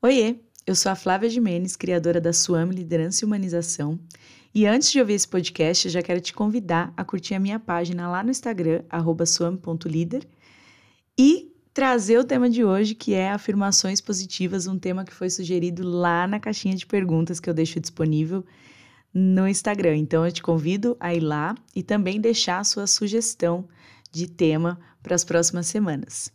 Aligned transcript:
Oiê, 0.00 0.36
eu 0.64 0.76
sou 0.76 0.92
a 0.92 0.94
Flávia 0.94 1.28
Jimenez, 1.28 1.74
criadora 1.74 2.20
da 2.20 2.32
Suame 2.32 2.72
Liderança 2.72 3.24
e 3.24 3.26
Humanização. 3.26 3.98
E 4.54 4.64
antes 4.64 4.92
de 4.92 5.00
ouvir 5.00 5.14
esse 5.14 5.26
podcast, 5.26 5.88
já 5.88 6.00
quero 6.00 6.20
te 6.20 6.32
convidar 6.32 6.94
a 6.96 7.04
curtir 7.04 7.34
a 7.34 7.40
minha 7.40 7.58
página 7.58 8.08
lá 8.08 8.22
no 8.22 8.30
Instagram, 8.30 8.84
suame.líder, 9.26 10.24
e 11.18 11.52
trazer 11.74 12.16
o 12.16 12.22
tema 12.22 12.48
de 12.48 12.64
hoje, 12.64 12.94
que 12.94 13.12
é 13.12 13.32
afirmações 13.32 14.00
positivas, 14.00 14.68
um 14.68 14.78
tema 14.78 15.04
que 15.04 15.12
foi 15.12 15.28
sugerido 15.30 15.84
lá 15.84 16.28
na 16.28 16.38
caixinha 16.38 16.76
de 16.76 16.86
perguntas 16.86 17.40
que 17.40 17.50
eu 17.50 17.54
deixo 17.54 17.80
disponível 17.80 18.44
no 19.12 19.48
Instagram. 19.48 19.96
Então 19.96 20.24
eu 20.24 20.30
te 20.30 20.42
convido 20.42 20.96
a 21.00 21.12
ir 21.12 21.20
lá 21.20 21.56
e 21.74 21.82
também 21.82 22.20
deixar 22.20 22.60
a 22.60 22.64
sua 22.64 22.86
sugestão 22.86 23.68
de 24.12 24.28
tema 24.28 24.78
para 25.02 25.16
as 25.16 25.24
próximas 25.24 25.66
semanas. 25.66 26.32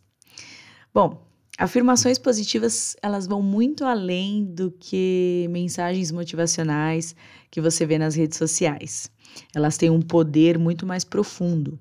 Bom, 0.92 1.33
Afirmações 1.56 2.18
positivas, 2.18 2.96
elas 3.00 3.26
vão 3.26 3.40
muito 3.40 3.84
além 3.84 4.44
do 4.44 4.72
que 4.72 5.46
mensagens 5.50 6.10
motivacionais 6.10 7.14
que 7.50 7.60
você 7.60 7.86
vê 7.86 7.96
nas 7.96 8.16
redes 8.16 8.36
sociais. 8.36 9.08
Elas 9.54 9.76
têm 9.76 9.88
um 9.88 10.02
poder 10.02 10.58
muito 10.58 10.84
mais 10.84 11.04
profundo. 11.04 11.78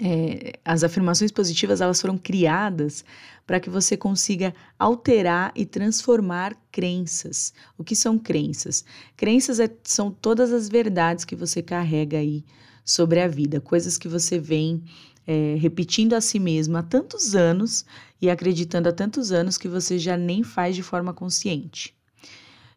É, 0.00 0.52
as 0.64 0.84
afirmações 0.84 1.32
positivas, 1.32 1.80
elas 1.80 2.00
foram 2.00 2.16
criadas 2.16 3.04
para 3.46 3.58
que 3.58 3.70
você 3.70 3.96
consiga 3.96 4.54
alterar 4.78 5.50
e 5.56 5.64
transformar 5.64 6.54
crenças. 6.70 7.52
O 7.76 7.82
que 7.82 7.96
são 7.96 8.18
crenças? 8.18 8.84
Crenças 9.16 9.58
é, 9.58 9.68
são 9.82 10.10
todas 10.10 10.52
as 10.52 10.68
verdades 10.68 11.24
que 11.24 11.34
você 11.34 11.62
carrega 11.62 12.18
aí 12.18 12.44
sobre 12.84 13.20
a 13.20 13.26
vida, 13.26 13.60
coisas 13.60 13.98
que 13.98 14.08
você 14.08 14.38
vem 14.38 14.82
é, 15.30 15.56
repetindo 15.60 16.14
a 16.14 16.22
si 16.22 16.38
mesmo 16.38 16.78
há 16.78 16.82
tantos 16.82 17.34
anos 17.34 17.84
e 18.18 18.30
acreditando 18.30 18.88
há 18.88 18.92
tantos 18.92 19.30
anos 19.30 19.58
que 19.58 19.68
você 19.68 19.98
já 19.98 20.16
nem 20.16 20.42
faz 20.42 20.74
de 20.74 20.82
forma 20.82 21.12
consciente. 21.12 21.94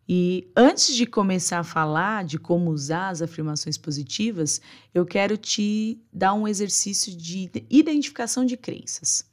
E 0.08 0.52
antes 0.54 0.94
de 0.94 1.06
começar 1.06 1.60
a 1.60 1.64
falar 1.64 2.26
de 2.26 2.38
como 2.38 2.70
usar 2.70 3.08
as 3.08 3.22
afirmações 3.22 3.78
positivas, 3.78 4.60
eu 4.94 5.06
quero 5.06 5.38
te 5.38 5.98
dar 6.12 6.34
um 6.34 6.46
exercício 6.46 7.16
de 7.16 7.50
identificação 7.70 8.46
de 8.46 8.58
crenças. 8.58 9.24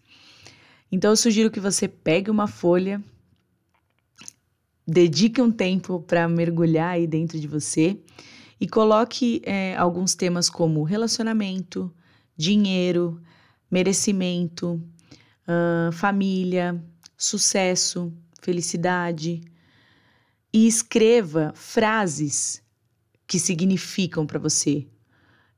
Então 0.92 1.10
eu 1.10 1.16
sugiro 1.16 1.50
que 1.50 1.58
você 1.58 1.88
pegue 1.88 2.30
uma 2.30 2.46
folha, 2.46 3.02
dedique 4.86 5.42
um 5.42 5.50
tempo 5.50 5.98
para 6.06 6.28
mergulhar 6.28 6.90
aí 6.90 7.04
dentro 7.04 7.40
de 7.40 7.48
você 7.48 7.98
e 8.60 8.68
coloque 8.68 9.42
é, 9.44 9.76
alguns 9.76 10.14
temas 10.14 10.48
como 10.48 10.84
relacionamento, 10.84 11.92
dinheiro, 12.38 13.20
merecimento, 13.68 14.80
uh, 15.46 15.92
família, 15.92 16.80
sucesso, 17.16 18.12
felicidade. 18.40 19.42
E 20.50 20.66
escreva 20.66 21.52
frases 21.54 22.62
que 23.26 23.38
significam 23.38 24.26
para 24.26 24.38
você 24.38 24.86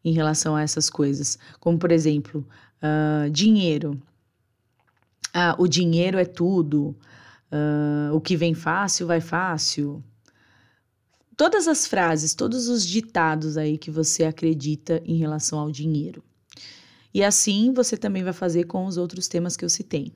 em 0.02 0.12
relação 0.12 0.56
a 0.56 0.62
essas 0.62 0.90
coisas. 0.90 1.38
Como, 1.60 1.78
por 1.78 1.92
exemplo, 1.92 2.44
uh, 2.82 3.30
dinheiro. 3.30 4.02
Ah, 5.32 5.54
o 5.58 5.68
dinheiro 5.68 6.18
é 6.18 6.24
tudo. 6.24 6.96
Uh, 7.52 8.14
o 8.14 8.20
que 8.20 8.36
vem 8.36 8.54
fácil, 8.54 9.06
vai 9.06 9.20
fácil. 9.20 10.02
Todas 11.36 11.68
as 11.68 11.86
frases, 11.86 12.34
todos 12.34 12.68
os 12.68 12.84
ditados 12.84 13.56
aí 13.56 13.78
que 13.78 13.90
você 13.90 14.24
acredita 14.24 15.00
em 15.04 15.16
relação 15.16 15.58
ao 15.58 15.70
dinheiro. 15.70 16.22
E 17.12 17.22
assim 17.22 17.72
você 17.72 17.96
também 17.96 18.22
vai 18.22 18.32
fazer 18.32 18.64
com 18.64 18.86
os 18.86 18.96
outros 18.96 19.28
temas 19.28 19.56
que 19.56 19.64
eu 19.64 19.68
citei. 19.68 20.12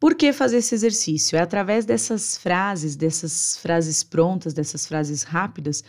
Por 0.00 0.14
que 0.14 0.32
fazer 0.32 0.58
esse 0.58 0.74
exercício? 0.74 1.36
É 1.36 1.40
através 1.40 1.84
dessas 1.84 2.38
frases, 2.38 2.94
dessas 2.94 3.56
frases 3.56 4.04
prontas, 4.04 4.54
dessas 4.54 4.86
frases 4.86 5.24
rápidas, 5.24 5.82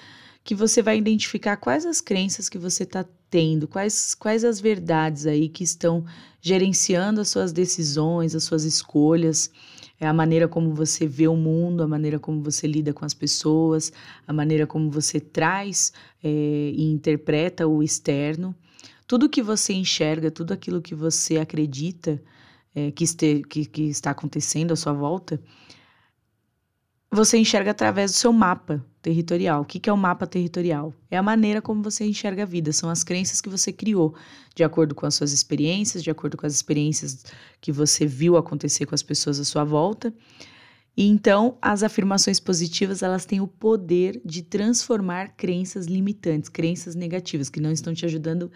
que 0.44 0.56
você 0.56 0.82
vai 0.82 0.98
identificar 0.98 1.58
quais 1.58 1.86
as 1.86 2.02
crenças 2.02 2.50
que 2.50 2.58
você 2.58 2.84
está 2.84 3.06
tendo, 3.30 3.68
quais, 3.68 4.16
quais 4.16 4.44
as 4.44 4.60
verdades 4.60 5.28
aí 5.28 5.48
que 5.48 5.64
estão 5.64 6.04
gerenciando 6.42 7.22
as 7.22 7.30
suas 7.30 7.54
decisões, 7.54 8.34
as 8.34 8.44
suas 8.44 8.64
escolhas, 8.64 9.52
é 10.00 10.08
a 10.08 10.14
maneira 10.14 10.48
como 10.48 10.74
você 10.74 11.06
vê 11.06 11.28
o 11.28 11.36
mundo, 11.36 11.84
a 11.84 11.88
maneira 11.88 12.18
como 12.18 12.42
você 12.42 12.66
lida 12.66 12.94
com 12.94 13.06
as 13.06 13.14
pessoas, 13.14 13.92
a 14.26 14.34
maneira 14.34 14.66
como 14.66 14.90
você 14.90 15.20
traz 15.20 15.94
é, 16.24 16.28
e 16.74 16.84
interpreta 16.90 17.68
o 17.68 17.84
externo 17.84 18.56
tudo 19.10 19.28
que 19.28 19.42
você 19.42 19.74
enxerga, 19.74 20.30
tudo 20.30 20.54
aquilo 20.54 20.84
que 20.84 20.94
você 20.94 21.40
acredita 21.40 22.22
é, 22.76 22.92
que, 22.92 23.04
este, 23.04 23.42
que, 23.50 23.66
que 23.66 23.82
está 23.90 24.12
acontecendo 24.12 24.72
à 24.72 24.76
sua 24.76 24.94
volta, 24.94 25.42
você 27.12 27.40
enxerga 27.40 27.72
através 27.72 28.12
do 28.12 28.18
seu 28.18 28.32
mapa 28.32 28.86
territorial. 29.02 29.64
O 29.64 29.66
que, 29.66 29.80
que 29.80 29.90
é 29.90 29.94
o 29.94 29.98
mapa 29.98 30.28
territorial? 30.28 30.94
É 31.10 31.18
a 31.18 31.24
maneira 31.24 31.60
como 31.60 31.82
você 31.82 32.06
enxerga 32.06 32.44
a 32.44 32.46
vida, 32.46 32.72
são 32.72 32.88
as 32.88 33.04
crenças 33.04 33.42
que 33.42 33.50
você 33.50 33.74
criou, 33.74 34.14
de 34.54 34.64
acordo 34.64 34.94
com 34.94 35.08
as 35.08 35.16
suas 35.16 35.32
experiências, 35.32 36.04
de 36.04 36.12
acordo 36.12 36.38
com 36.38 36.46
as 36.46 36.54
experiências 36.54 37.26
que 37.60 37.72
você 37.72 38.06
viu 38.06 38.38
acontecer 38.38 38.86
com 38.86 38.94
as 38.94 39.02
pessoas 39.02 39.40
à 39.40 39.44
sua 39.44 39.64
volta. 39.64 40.14
E 40.96 41.08
então, 41.08 41.58
as 41.60 41.82
afirmações 41.82 42.40
positivas, 42.40 43.02
elas 43.02 43.26
têm 43.26 43.42
o 43.42 43.48
poder 43.48 44.22
de 44.24 44.44
transformar 44.44 45.30
crenças 45.30 45.88
limitantes, 45.88 46.48
crenças 46.48 46.94
negativas, 46.94 47.50
que 47.50 47.60
não 47.60 47.72
estão 47.72 47.92
te 47.92 48.06
ajudando 48.06 48.52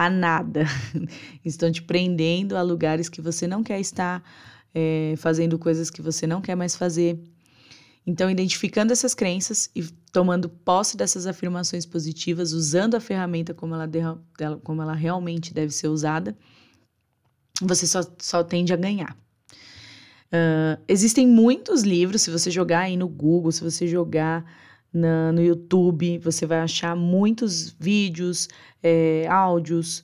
a 0.00 0.08
nada. 0.08 0.64
Estão 1.44 1.70
te 1.70 1.82
prendendo 1.82 2.56
a 2.56 2.62
lugares 2.62 3.06
que 3.10 3.20
você 3.20 3.46
não 3.46 3.62
quer 3.62 3.78
estar, 3.78 4.22
é, 4.74 5.12
fazendo 5.18 5.58
coisas 5.58 5.90
que 5.90 6.00
você 6.00 6.26
não 6.26 6.40
quer 6.40 6.54
mais 6.54 6.74
fazer. 6.74 7.20
Então, 8.06 8.30
identificando 8.30 8.94
essas 8.94 9.12
crenças 9.14 9.70
e 9.76 9.82
tomando 10.10 10.48
posse 10.48 10.96
dessas 10.96 11.26
afirmações 11.26 11.84
positivas, 11.84 12.54
usando 12.54 12.94
a 12.94 13.00
ferramenta 13.00 13.52
como 13.52 13.74
ela, 13.74 13.86
como 14.64 14.80
ela 14.80 14.94
realmente 14.94 15.52
deve 15.52 15.70
ser 15.70 15.88
usada, 15.88 16.34
você 17.60 17.86
só, 17.86 18.00
só 18.18 18.42
tende 18.42 18.72
a 18.72 18.76
ganhar. 18.76 19.14
Uh, 20.32 20.80
existem 20.88 21.26
muitos 21.26 21.82
livros, 21.82 22.22
se 22.22 22.30
você 22.30 22.50
jogar 22.50 22.80
aí 22.80 22.96
no 22.96 23.06
Google, 23.06 23.52
se 23.52 23.62
você 23.62 23.86
jogar 23.86 24.50
na, 24.92 25.32
no 25.32 25.42
YouTube, 25.42 26.18
você 26.18 26.46
vai 26.46 26.58
achar 26.58 26.96
muitos 26.96 27.74
vídeos, 27.78 28.48
é, 28.82 29.26
áudios, 29.28 30.02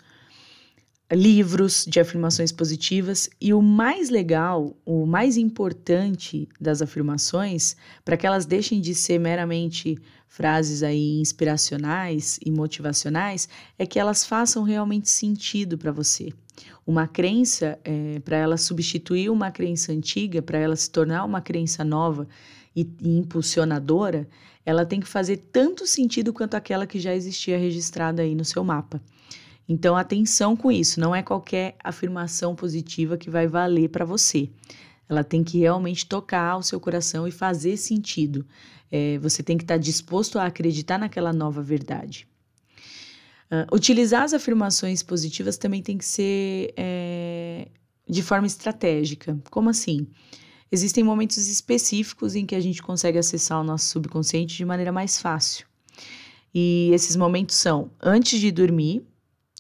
livros 1.13 1.85
de 1.87 2.01
afirmações 2.01 2.51
positivas. 2.51 3.29
E 3.41 3.53
o 3.55 3.63
mais 3.63 4.11
legal, 4.11 4.77
o 4.85 5.07
mais 5.07 5.37
importante 5.37 6.49
das 6.61 6.83
afirmações, 6.83 7.77
para 8.05 8.17
que 8.17 8.27
elas 8.27 8.47
deixem 8.47 8.81
de 8.81 8.95
ser 8.95 9.19
meramente 9.19 9.97
frases 10.29 10.83
aí 10.83 11.21
inspiracionais 11.21 12.39
e 12.45 12.51
motivacionais, 12.51 13.49
é 13.79 13.87
que 13.87 13.99
elas 13.99 14.27
façam 14.27 14.65
realmente 14.65 15.09
sentido 15.09 15.79
para 15.79 15.93
você. 15.93 16.33
Uma 16.87 17.07
crença, 17.07 17.79
é, 17.85 18.19
para 18.21 18.37
ela 18.37 18.57
substituir 18.57 19.31
uma 19.31 19.51
crença 19.51 19.93
antiga, 19.93 20.43
para 20.43 20.59
ela 20.59 20.77
se 20.77 20.91
tornar 20.91 21.25
uma 21.25 21.41
crença 21.41 21.85
nova 21.85 22.27
e, 22.75 22.89
e 23.01 23.19
impulsionadora, 23.19 24.29
ela 24.67 24.85
tem 24.85 24.99
que 24.99 25.07
fazer 25.07 25.37
tanto 25.53 25.87
sentido 25.87 26.33
quanto 26.33 26.57
aquela 26.57 26.89
que 26.89 26.99
já 26.99 27.15
existia 27.15 27.57
registrada 27.57 28.23
aí 28.23 28.35
no 28.35 28.45
seu 28.45 28.65
mapa. 28.65 29.01
Então, 29.69 29.97
atenção 29.97 30.57
com 30.57 30.71
isso, 30.71 30.99
não 30.99 31.15
é 31.15 31.23
qualquer 31.23 31.77
afirmação 31.83 32.55
positiva 32.55 33.17
que 33.17 33.31
vai 33.31 33.47
valer 33.47 33.89
para 33.89 34.05
você. 34.05 34.51
Ela 35.09 35.23
tem 35.23 35.45
que 35.45 35.59
realmente 35.59 36.05
tocar 36.05 36.57
o 36.57 36.63
seu 36.63 36.81
coração 36.81 37.29
e 37.29 37.31
fazer 37.31 37.77
sentido. 37.77 38.45
É, 38.91 39.19
você 39.19 39.41
tem 39.43 39.57
que 39.57 39.63
estar 39.63 39.75
tá 39.75 39.81
disposto 39.81 40.37
a 40.39 40.47
acreditar 40.47 40.99
naquela 40.99 41.33
nova 41.33 41.63
verdade. 41.63 42.29
Uh, 43.49 43.73
utilizar 43.73 44.25
as 44.25 44.35
afirmações 44.35 45.05
positivas 45.05 45.57
também 45.57 45.81
tem 45.81 45.97
que 45.97 46.05
ser 46.05 46.75
é, 46.77 47.69
de 48.09 48.23
forma 48.23 48.49
estratégica. 48.49 49.39
Como 49.49 49.71
assim? 49.71 50.09
Existem 50.71 51.05
momentos 51.05 51.47
específicos 51.49 52.35
em 52.35 52.45
que 52.45 52.55
a 52.55 52.61
gente 52.61 52.83
consegue 52.83 53.19
acessar 53.19 53.61
o 53.61 53.65
nosso 53.65 53.87
subconsciente 53.87 54.57
de 54.57 54.65
maneira 54.65 54.91
mais 54.91 55.21
fácil. 55.21 55.67
E 56.53 56.91
esses 56.93 57.15
momentos 57.17 57.55
são 57.55 57.91
antes 58.01 58.41
de 58.41 58.51
dormir, 58.51 59.07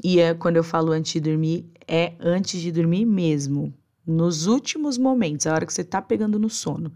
e 0.02 0.19
é, 0.19 0.34
quando 0.34 0.56
eu 0.56 0.64
falo 0.64 0.92
antes 0.92 1.12
de 1.12 1.20
dormir, 1.20 1.64
é 1.86 2.14
antes 2.19 2.60
de 2.60 2.72
dormir 2.72 3.04
mesmo, 3.04 3.72
nos 4.06 4.46
últimos 4.46 4.98
momentos, 4.98 5.46
a 5.46 5.54
hora 5.54 5.66
que 5.66 5.72
você 5.72 5.82
está 5.82 6.00
pegando 6.00 6.38
no 6.38 6.48
sono. 6.48 6.92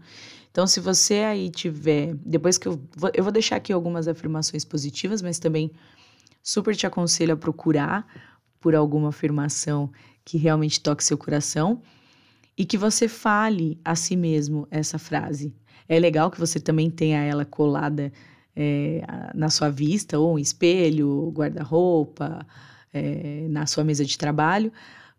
Então, 0.49 0.67
se 0.67 0.79
você 0.79 1.19
aí 1.19 1.49
tiver, 1.49 2.15
depois 2.25 2.57
que 2.57 2.67
eu 2.67 2.81
vou, 2.95 3.11
eu 3.13 3.23
vou 3.23 3.31
deixar 3.31 3.55
aqui 3.55 3.71
algumas 3.71 4.07
afirmações 4.07 4.65
positivas, 4.65 5.21
mas 5.21 5.39
também 5.39 5.71
super 6.43 6.75
te 6.75 6.85
aconselho 6.85 7.33
a 7.33 7.37
procurar 7.37 8.05
por 8.59 8.75
alguma 8.75 9.09
afirmação 9.09 9.91
que 10.25 10.37
realmente 10.37 10.81
toque 10.81 11.03
seu 11.03 11.17
coração 11.17 11.81
e 12.61 12.65
que 12.65 12.77
você 12.77 13.07
fale 13.07 13.79
a 13.83 13.95
si 13.95 14.15
mesmo 14.15 14.67
essa 14.69 14.99
frase. 14.99 15.51
É 15.89 15.97
legal 15.97 16.29
que 16.29 16.39
você 16.39 16.59
também 16.59 16.91
tenha 16.91 17.19
ela 17.19 17.43
colada 17.43 18.13
é, 18.55 19.01
na 19.33 19.49
sua 19.49 19.71
vista, 19.71 20.19
ou 20.19 20.35
um 20.35 20.37
espelho, 20.37 21.31
guarda-roupa, 21.31 22.45
é, 22.93 23.47
na 23.49 23.65
sua 23.65 23.83
mesa 23.83 24.05
de 24.05 24.15
trabalho, 24.15 24.71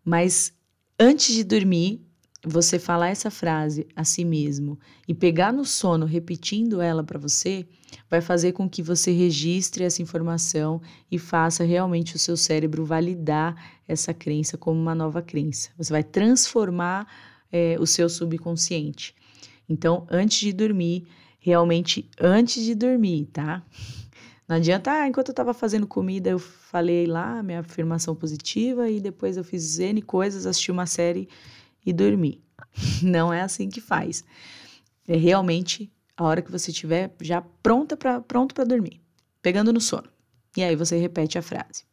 mas 0.05 0.53
antes 0.97 1.35
de 1.35 1.43
dormir, 1.43 1.99
você 2.45 2.79
falar 2.79 3.09
essa 3.09 3.29
frase 3.29 3.85
a 3.93 4.05
si 4.05 4.23
mesmo 4.23 4.79
e 5.05 5.13
pegar 5.13 5.51
no 5.51 5.65
sono 5.65 6.05
repetindo 6.05 6.79
ela 6.79 7.03
para 7.03 7.19
você, 7.19 7.67
vai 8.09 8.21
fazer 8.21 8.53
com 8.53 8.69
que 8.69 8.81
você 8.81 9.11
registre 9.11 9.83
essa 9.83 10.01
informação 10.01 10.81
e 11.11 11.19
faça 11.19 11.65
realmente 11.65 12.15
o 12.15 12.19
seu 12.19 12.37
cérebro 12.37 12.85
validar 12.85 13.53
essa 13.85 14.13
crença 14.13 14.57
como 14.57 14.79
uma 14.79 14.95
nova 14.95 15.21
crença. 15.21 15.71
Você 15.77 15.91
vai 15.91 16.03
transformar 16.03 17.05
é, 17.53 17.77
o 17.79 17.85
seu 17.85 18.09
subconsciente. 18.09 19.15
Então, 19.69 20.07
antes 20.09 20.39
de 20.39 20.51
dormir, 20.51 21.07
realmente 21.39 22.09
antes 22.19 22.63
de 22.63 22.73
dormir, 22.73 23.29
tá? 23.31 23.63
Não 24.47 24.57
adianta, 24.57 24.91
ah, 24.91 25.07
enquanto 25.07 25.29
eu 25.29 25.33
estava 25.33 25.53
fazendo 25.53 25.87
comida, 25.87 26.29
eu 26.31 26.39
falei 26.39 27.05
lá 27.05 27.41
minha 27.43 27.59
afirmação 27.59 28.15
positiva 28.15 28.89
e 28.89 28.99
depois 28.99 29.37
eu 29.37 29.43
fiz 29.43 29.77
N 29.79 30.01
coisas, 30.01 30.45
assisti 30.45 30.71
uma 30.71 30.85
série 30.85 31.29
e 31.85 31.93
dormi. 31.93 32.41
Não 33.01 33.31
é 33.31 33.41
assim 33.41 33.69
que 33.69 33.79
faz. 33.79 34.23
É 35.07 35.15
realmente 35.15 35.91
a 36.17 36.23
hora 36.23 36.41
que 36.41 36.51
você 36.51 36.71
estiver 36.71 37.13
já 37.21 37.41
pronta 37.61 37.95
para 37.95 38.19
pronto 38.19 38.53
para 38.53 38.63
dormir, 38.63 38.99
pegando 39.41 39.71
no 39.71 39.79
sono. 39.79 40.09
E 40.57 40.63
aí 40.63 40.75
você 40.75 40.97
repete 40.97 41.37
a 41.37 41.41
frase. 41.41 41.83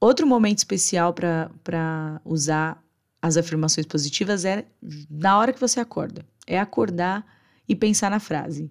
Outro 0.00 0.26
momento 0.26 0.58
especial 0.58 1.14
para 1.14 2.20
usar 2.24 2.82
as 3.26 3.36
afirmações 3.36 3.86
positivas 3.86 4.44
é 4.44 4.64
na 5.10 5.36
hora 5.36 5.52
que 5.52 5.60
você 5.60 5.80
acorda. 5.80 6.24
É 6.46 6.58
acordar 6.58 7.26
e 7.68 7.74
pensar 7.74 8.08
na 8.08 8.20
frase. 8.20 8.70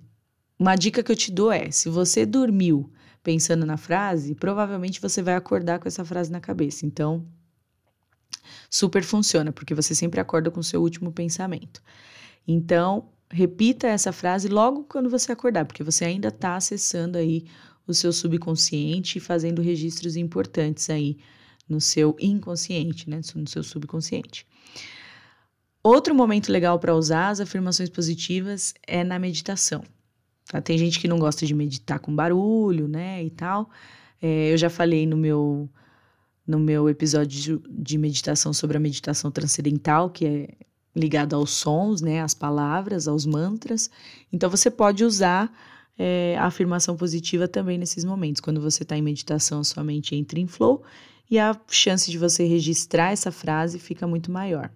Uma 0.58 0.76
dica 0.78 1.04
que 1.04 1.12
eu 1.12 1.16
te 1.16 1.30
dou 1.30 1.52
é: 1.52 1.70
se 1.72 1.90
você 1.90 2.26
dormiu 2.26 2.90
pensando 3.22 3.66
na 3.66 3.76
frase, 3.76 4.34
provavelmente 4.34 5.02
você 5.02 5.22
vai 5.22 5.36
acordar 5.36 5.80
com 5.80 5.88
essa 5.88 6.06
frase 6.06 6.32
na 6.32 6.40
cabeça. 6.40 6.86
Então, 6.86 7.26
super 8.70 9.04
funciona, 9.04 9.52
porque 9.52 9.76
você 9.76 9.94
sempre 9.94 10.22
acorda 10.22 10.50
com 10.50 10.62
o 10.62 10.64
seu 10.64 10.82
último 10.82 11.12
pensamento. 11.12 11.82
Então, 12.48 13.10
repita 13.30 13.88
essa 13.88 14.14
frase 14.14 14.48
logo 14.48 14.86
quando 14.86 15.10
você 15.10 15.34
acordar, 15.34 15.66
porque 15.66 15.84
você 15.84 16.06
ainda 16.06 16.30
está 16.30 16.56
acessando 16.56 17.18
aí 17.18 17.46
o 17.86 17.94
seu 17.94 18.14
subconsciente 18.14 19.18
e 19.18 19.22
fazendo 19.22 19.62
registros 19.62 20.16
importantes 20.16 20.90
aí 20.90 21.18
no 21.68 21.82
seu 21.82 22.16
inconsciente, 22.20 23.10
né, 23.10 23.22
no 23.36 23.48
seu 23.48 23.64
subconsciente. 23.64 24.46
Outro 25.84 26.16
momento 26.16 26.52
legal 26.52 26.80
para 26.80 26.96
usar 26.96 27.30
as 27.30 27.40
afirmações 27.40 27.90
positivas 27.90 28.74
é 28.88 29.04
na 29.04 29.20
meditação. 29.20 29.84
Tá? 30.48 30.62
Tem 30.62 30.78
gente 30.78 31.00
que 31.00 31.08
não 31.08 31.20
gosta 31.20 31.46
de 31.46 31.54
meditar 31.54 32.00
com 32.00 32.16
barulho, 32.16 32.88
né, 32.88 33.24
e 33.24 33.30
tal. 33.30 33.70
É, 34.22 34.52
eu 34.52 34.58
já 34.58 34.70
falei 34.70 35.06
no 35.06 35.18
meu 35.18 35.70
no 36.48 36.60
meu 36.60 36.88
episódio 36.88 37.64
de 37.68 37.98
meditação 37.98 38.54
sobre 38.54 38.78
a 38.78 38.80
meditação 38.80 39.32
transcendental, 39.32 40.12
que 40.12 40.26
é 40.26 40.50
ligado 40.96 41.36
aos 41.36 41.50
sons, 41.50 42.02
né, 42.02 42.22
às 42.22 42.36
palavras, 42.36 43.08
aos 43.08 43.26
mantras. 43.26 43.90
Então 44.32 44.50
você 44.50 44.70
pode 44.70 45.04
usar 45.04 45.52
é, 45.98 46.36
a 46.38 46.46
afirmação 46.46 46.96
positiva 46.96 47.48
também 47.48 47.78
nesses 47.78 48.06
momentos. 48.06 48.40
Quando 48.42 48.62
você 48.62 48.84
está 48.84 48.96
em 48.96 49.02
meditação, 49.02 49.64
sua 49.64 49.84
mente 49.84 50.16
entra 50.16 50.40
em 50.40 50.48
flow 50.48 50.84
e 51.30 51.40
a 51.40 51.60
chance 51.70 52.10
de 52.10 52.18
você 52.18 52.46
registrar 52.46 53.12
essa 53.12 53.32
frase 53.32 53.80
fica 53.80 54.06
muito 54.06 54.32
maior. 54.32 54.72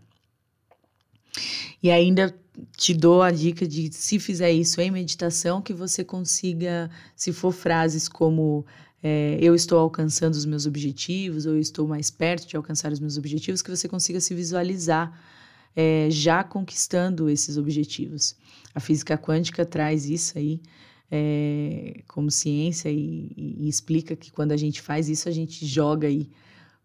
E 1.81 1.91
ainda 1.91 2.35
te 2.75 2.93
dou 2.93 3.21
a 3.21 3.31
dica 3.31 3.67
de, 3.67 3.91
se 3.93 4.19
fizer 4.19 4.51
isso 4.51 4.81
em 4.81 4.91
meditação, 4.91 5.61
que 5.61 5.73
você 5.73 6.03
consiga, 6.03 6.89
se 7.15 7.31
for 7.31 7.51
frases 7.51 8.09
como 8.09 8.65
é, 9.01 9.37
eu 9.39 9.55
estou 9.55 9.79
alcançando 9.79 10.33
os 10.33 10.45
meus 10.45 10.65
objetivos, 10.65 11.45
ou 11.45 11.53
eu 11.53 11.59
estou 11.59 11.87
mais 11.87 12.09
perto 12.09 12.47
de 12.47 12.57
alcançar 12.57 12.91
os 12.91 12.99
meus 12.99 13.17
objetivos, 13.17 13.61
que 13.61 13.69
você 13.69 13.87
consiga 13.87 14.19
se 14.19 14.33
visualizar 14.33 15.17
é, 15.75 16.07
já 16.09 16.43
conquistando 16.43 17.29
esses 17.29 17.55
objetivos. 17.55 18.35
A 18.73 18.79
física 18.79 19.17
quântica 19.17 19.65
traz 19.65 20.05
isso 20.05 20.37
aí 20.37 20.59
é, 21.11 22.01
como 22.07 22.29
ciência 22.29 22.89
e, 22.89 23.31
e, 23.35 23.65
e 23.65 23.69
explica 23.69 24.15
que 24.15 24.31
quando 24.31 24.51
a 24.51 24.57
gente 24.57 24.81
faz 24.81 25.09
isso, 25.09 25.27
a 25.27 25.31
gente 25.31 25.65
joga 25.65 26.07
aí 26.07 26.29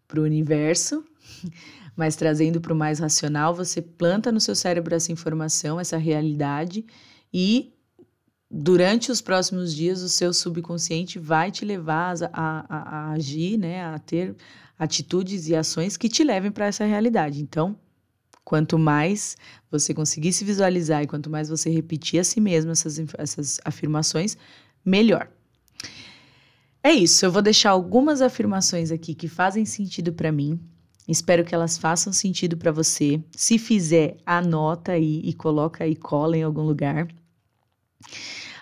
para 0.07 0.19
o 0.19 0.23
universo 0.23 1.03
mas 1.95 2.15
trazendo 2.15 2.59
para 2.59 2.73
o 2.73 2.75
mais 2.75 2.99
racional, 2.99 3.53
você 3.55 3.81
planta 3.81 4.31
no 4.31 4.39
seu 4.39 4.55
cérebro 4.55 4.93
essa 4.93 5.11
informação, 5.11 5.79
essa 5.79 5.97
realidade, 5.97 6.85
e 7.33 7.73
durante 8.51 9.11
os 9.11 9.21
próximos 9.21 9.73
dias 9.73 10.01
o 10.01 10.09
seu 10.09 10.33
subconsciente 10.33 11.17
vai 11.17 11.51
te 11.51 11.65
levar 11.65 12.15
a, 12.23 12.29
a, 12.33 12.77
a 12.77 13.11
agir, 13.11 13.57
né, 13.57 13.83
a 13.85 13.97
ter 13.97 14.35
atitudes 14.77 15.47
e 15.47 15.55
ações 15.55 15.95
que 15.95 16.09
te 16.09 16.23
levem 16.23 16.51
para 16.51 16.65
essa 16.65 16.85
realidade. 16.85 17.41
Então, 17.41 17.77
quanto 18.45 18.79
mais 18.79 19.35
você 19.69 19.93
conseguir 19.93 20.31
se 20.31 20.45
visualizar 20.45 21.03
e 21.03 21.07
quanto 21.07 21.29
mais 21.29 21.49
você 21.49 21.69
repetir 21.69 22.19
a 22.19 22.23
si 22.23 22.39
mesmo 22.39 22.71
essas, 22.71 22.97
essas 23.17 23.59
afirmações, 23.65 24.37
melhor. 24.85 25.29
É 26.81 26.93
isso, 26.93 27.25
eu 27.25 27.31
vou 27.31 27.41
deixar 27.41 27.71
algumas 27.71 28.21
afirmações 28.21 28.91
aqui 28.91 29.13
que 29.13 29.27
fazem 29.27 29.65
sentido 29.65 30.13
para 30.13 30.31
mim, 30.31 30.59
Espero 31.07 31.43
que 31.45 31.53
elas 31.53 31.77
façam 31.77 32.11
sentido 32.11 32.57
para 32.57 32.71
você. 32.71 33.21
Se 33.31 33.59
fizer, 33.59 34.17
anota 34.25 34.93
aí 34.93 35.21
e 35.23 35.33
coloca 35.33 35.83
aí 35.83 35.95
cola 35.95 36.35
em 36.35 36.43
algum 36.43 36.63
lugar. 36.63 37.07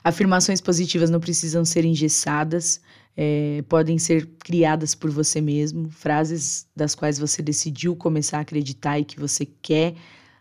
Afirmações 0.03 0.59
positivas 0.59 1.09
não 1.09 1.21
precisam 1.21 1.63
ser 1.63 1.85
engessadas, 1.85 2.81
é, 3.15 3.63
podem 3.69 3.97
ser 3.97 4.27
criadas 4.39 4.95
por 4.95 5.09
você 5.11 5.39
mesmo, 5.39 5.89
frases 5.89 6.67
das 6.75 6.95
quais 6.95 7.19
você 7.19 7.41
decidiu 7.41 7.95
começar 7.95 8.39
a 8.39 8.41
acreditar 8.41 8.99
e 8.99 9.05
que 9.05 9.19
você 9.19 9.45
quer 9.45 9.95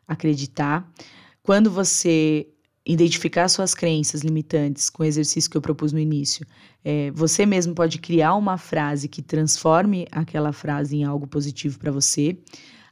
acreditar. 0.07 0.91
Quando 1.43 1.71
você 1.71 2.47
identificar 2.85 3.49
suas 3.49 3.75
crenças 3.75 4.23
limitantes 4.23 4.91
com 4.91 5.03
o 5.03 5.07
exercício 5.07 5.51
que 5.51 5.57
eu 5.57 5.63
propus 5.63 5.93
no 5.93 5.99
início, 5.99 6.47
é, 6.85 7.11
você 7.13 7.47
mesmo 7.47 7.75
pode 7.75 7.99
criar 7.99 8.35
uma 8.35 8.59
frase 8.59 9.09
que 9.09 9.23
transforme 9.23 10.07
aquela 10.11 10.53
frase 10.53 10.97
em 10.97 11.05
algo 11.05 11.27
positivo 11.27 11.79
para 11.79 11.93
você. 11.93 12.37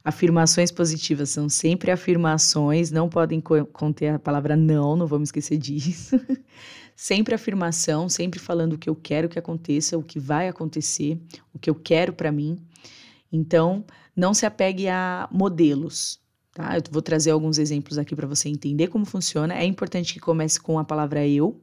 Afirmações 0.03 0.71
positivas 0.71 1.29
são 1.29 1.47
sempre 1.47 1.91
afirmações, 1.91 2.89
não 2.89 3.07
podem 3.07 3.39
co 3.39 3.65
conter 3.65 4.15
a 4.15 4.19
palavra 4.19 4.55
não, 4.55 4.95
não 4.95 5.05
vamos 5.05 5.27
esquecer 5.27 5.57
disso. 5.57 6.19
sempre 7.01 7.33
afirmação, 7.33 8.07
sempre 8.07 8.39
falando 8.39 8.73
o 8.73 8.77
que 8.77 8.87
eu 8.87 8.95
quero 8.95 9.27
que 9.27 9.39
aconteça, 9.39 9.97
o 9.97 10.03
que 10.03 10.19
vai 10.19 10.47
acontecer, 10.47 11.19
o 11.51 11.57
que 11.57 11.67
eu 11.67 11.73
quero 11.73 12.13
para 12.13 12.31
mim. 12.31 12.59
Então, 13.31 13.83
não 14.15 14.35
se 14.35 14.45
apegue 14.45 14.87
a 14.87 15.27
modelos. 15.31 16.19
Tá? 16.53 16.77
Eu 16.77 16.83
vou 16.91 17.01
trazer 17.01 17.31
alguns 17.31 17.57
exemplos 17.57 17.97
aqui 17.97 18.15
para 18.15 18.27
você 18.27 18.49
entender 18.49 18.89
como 18.89 19.03
funciona. 19.03 19.55
É 19.55 19.65
importante 19.65 20.13
que 20.13 20.19
comece 20.19 20.59
com 20.59 20.77
a 20.77 20.83
palavra 20.83 21.27
eu 21.27 21.59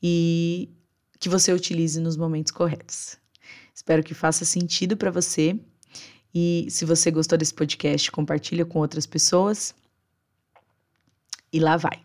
e 0.00 0.70
que 1.18 1.28
você 1.28 1.52
utilize 1.52 1.98
nos 1.98 2.16
momentos 2.16 2.52
corretos. 2.52 3.18
Espero 3.74 4.04
que 4.04 4.14
faça 4.14 4.44
sentido 4.44 4.96
para 4.96 5.10
você. 5.10 5.58
E 6.32 6.68
se 6.70 6.84
você 6.84 7.10
gostou 7.10 7.36
desse 7.36 7.52
podcast, 7.52 8.12
compartilha 8.12 8.64
com 8.64 8.78
outras 8.78 9.06
pessoas. 9.06 9.74
E 11.52 11.58
lá 11.58 11.76
vai. 11.76 12.00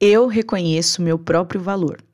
Eu 0.00 0.26
reconheço 0.26 1.00
meu 1.00 1.18
próprio 1.18 1.60
valor. 1.60 2.04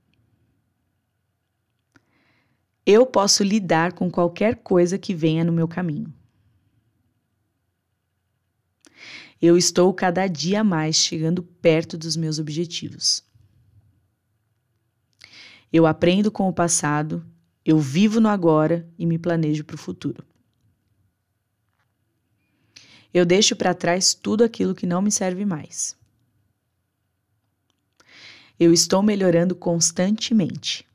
Eu 2.84 3.06
posso 3.06 3.42
lidar 3.42 3.92
com 3.92 4.10
qualquer 4.10 4.56
coisa 4.56 4.98
que 4.98 5.14
venha 5.14 5.44
no 5.44 5.52
meu 5.52 5.66
caminho. 5.66 6.12
Eu 9.40 9.56
estou 9.56 9.92
cada 9.94 10.26
dia 10.26 10.62
mais 10.62 10.96
chegando 10.96 11.42
perto 11.42 11.96
dos 11.96 12.16
meus 12.16 12.38
objetivos. 12.38 13.24
Eu 15.72 15.86
aprendo 15.86 16.30
com 16.30 16.48
o 16.48 16.52
passado, 16.52 17.24
eu 17.64 17.78
vivo 17.78 18.20
no 18.20 18.28
agora 18.28 18.86
e 18.98 19.06
me 19.06 19.18
planejo 19.18 19.64
para 19.64 19.76
o 19.76 19.78
futuro. 19.78 20.24
Eu 23.14 23.24
deixo 23.24 23.56
para 23.56 23.74
trás 23.74 24.14
tudo 24.14 24.44
aquilo 24.44 24.74
que 24.74 24.86
não 24.86 25.00
me 25.00 25.10
serve 25.10 25.44
mais. 25.44 25.99
Eu 28.60 28.74
estou 28.74 29.02
melhorando 29.02 29.56
constantemente. 29.56 30.86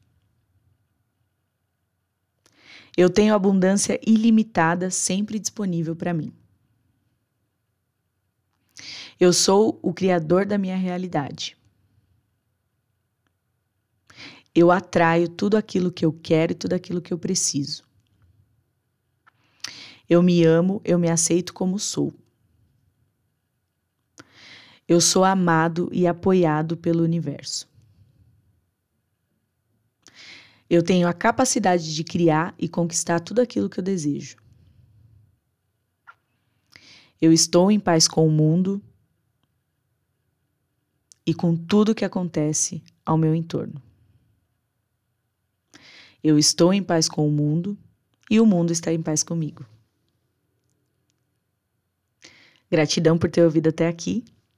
Eu 2.96 3.10
tenho 3.10 3.34
abundância 3.34 4.00
ilimitada 4.06 4.92
sempre 4.92 5.40
disponível 5.40 5.96
para 5.96 6.14
mim. 6.14 6.32
Eu 9.20 9.34
sou 9.34 9.80
o 9.82 9.92
criador 9.92 10.46
da 10.46 10.60
minha 10.60 10.78
realidade. 10.78 11.58
Eu 14.54 14.70
atraio 14.70 15.28
tudo 15.28 15.58
aquilo 15.58 15.92
que 15.92 16.06
eu 16.06 16.14
quero 16.14 16.52
e 16.52 16.56
tudo 16.56 16.74
aquilo 16.74 17.02
que 17.02 17.12
eu 17.12 17.18
preciso. 17.18 17.84
Eu 20.08 20.22
me 20.22 20.44
amo, 20.46 20.82
eu 20.86 21.00
me 21.00 21.10
aceito 21.10 21.52
como 21.52 21.80
sou. 21.80 22.14
Eu 24.88 25.02
sou 25.02 25.24
amado 25.24 25.90
e 25.92 26.06
apoiado 26.06 26.78
pelo 26.78 27.04
universo. 27.04 27.68
Eu 30.70 30.84
tenho 30.84 31.08
a 31.08 31.14
capacidade 31.14 31.94
de 31.94 32.04
criar 32.04 32.54
e 32.58 32.68
conquistar 32.68 33.20
tudo 33.20 33.40
aquilo 33.42 33.70
que 33.70 33.80
eu 33.80 33.84
desejo. 33.84 34.38
Eu 37.20 37.32
estou 37.32 37.72
em 37.72 37.80
paz 37.80 38.08
com 38.08 38.28
o 38.28 38.32
mundo 38.32 38.82
e 41.26 41.34
com 41.34 41.56
tudo 41.56 41.96
que 41.96 42.06
acontece 42.06 42.84
ao 43.04 43.18
meu 43.18 43.34
entorno. 43.34 43.82
Eu 46.24 46.38
estou 46.38 46.74
em 46.74 46.84
paz 46.84 47.10
com 47.10 47.28
o 47.28 47.32
mundo 47.32 47.78
e 48.30 48.40
o 48.40 48.46
mundo 48.46 48.72
está 48.72 48.92
em 48.94 49.02
paz 49.02 49.24
comigo. 49.24 49.66
Gratidão 52.70 53.18
por 53.18 53.30
ter 53.32 53.44
ouvido 53.44 53.70
até 53.70 53.88
aqui 53.88 54.24